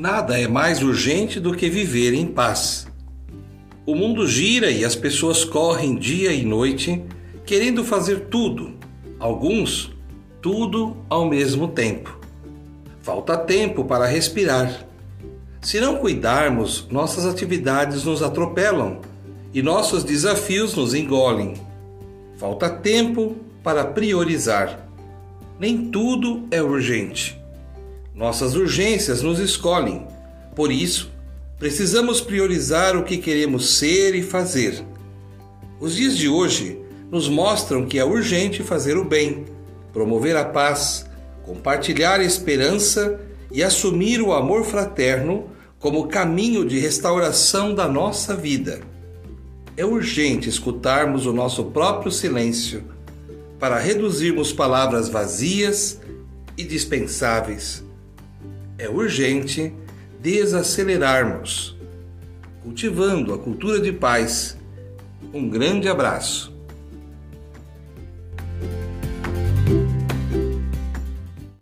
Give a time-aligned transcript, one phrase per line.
[0.00, 2.86] Nada é mais urgente do que viver em paz.
[3.84, 7.02] O mundo gira e as pessoas correm dia e noite
[7.44, 8.74] querendo fazer tudo,
[9.18, 9.90] alguns
[10.40, 12.16] tudo ao mesmo tempo.
[13.00, 14.86] Falta tempo para respirar.
[15.60, 19.00] Se não cuidarmos, nossas atividades nos atropelam
[19.52, 21.54] e nossos desafios nos engolem.
[22.36, 24.88] Falta tempo para priorizar.
[25.58, 27.36] Nem tudo é urgente.
[28.18, 30.04] Nossas urgências nos escolhem.
[30.56, 31.08] Por isso,
[31.56, 34.84] precisamos priorizar o que queremos ser e fazer.
[35.78, 36.80] Os dias de hoje
[37.12, 39.44] nos mostram que é urgente fazer o bem,
[39.92, 41.06] promover a paz,
[41.44, 43.20] compartilhar a esperança
[43.52, 48.80] e assumir o amor fraterno como caminho de restauração da nossa vida.
[49.76, 52.82] É urgente escutarmos o nosso próprio silêncio
[53.60, 56.00] para reduzirmos palavras vazias
[56.56, 57.86] e dispensáveis
[58.78, 59.72] é urgente
[60.20, 61.76] desacelerarmos,
[62.62, 64.56] cultivando a cultura de paz.
[65.34, 66.57] Um grande abraço.